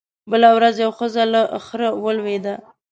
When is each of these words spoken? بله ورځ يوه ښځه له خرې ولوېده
بله 0.31 0.49
ورځ 0.57 0.75
يوه 0.83 0.95
ښځه 0.99 1.23
له 1.33 1.41
خرې 1.65 1.89
ولوېده 2.03 2.53